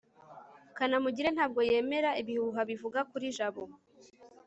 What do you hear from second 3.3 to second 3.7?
jabo